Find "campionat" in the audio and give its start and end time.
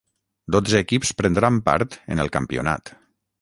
2.39-2.93